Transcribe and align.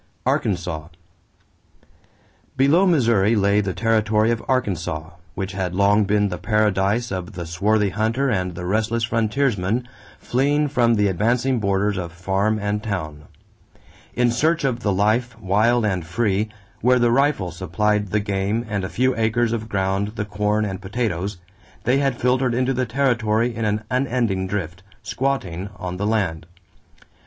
=Arkansas.= 0.25 0.87
Below 2.57 2.87
Missouri 2.87 3.35
lay 3.35 3.61
the 3.61 3.75
territory 3.75 4.31
of 4.31 4.43
Arkansas, 4.47 5.11
which 5.35 5.51
had 5.51 5.75
long 5.75 6.05
been 6.05 6.29
the 6.29 6.39
paradise 6.39 7.11
of 7.11 7.33
the 7.33 7.45
swarthy 7.45 7.89
hunter 7.89 8.27
and 8.27 8.55
the 8.55 8.65
restless 8.65 9.03
frontiersman 9.03 9.87
fleeing 10.17 10.69
from 10.69 10.95
the 10.95 11.07
advancing 11.07 11.59
borders 11.59 11.97
of 11.97 12.11
farm 12.13 12.57
and 12.57 12.81
town. 12.81 13.25
In 14.15 14.31
search 14.31 14.63
of 14.63 14.79
the 14.79 14.91
life, 14.91 15.39
wild 15.39 15.85
and 15.85 16.03
free, 16.03 16.49
where 16.81 16.97
the 16.97 17.11
rifle 17.11 17.51
supplied 17.51 18.07
the 18.07 18.19
game 18.19 18.65
and 18.67 18.83
a 18.83 18.89
few 18.89 19.15
acres 19.15 19.51
of 19.53 19.69
ground 19.69 20.13
the 20.15 20.25
corn 20.25 20.65
and 20.65 20.81
potatoes, 20.81 21.37
they 21.83 21.99
had 21.99 22.19
filtered 22.19 22.55
into 22.55 22.73
the 22.73 22.87
territory 22.87 23.53
in 23.55 23.65
an 23.65 23.83
unending 23.91 24.47
drift, 24.47 24.81
"squatting" 25.03 25.69
on 25.75 25.97
the 25.97 26.07
land. 26.07 26.47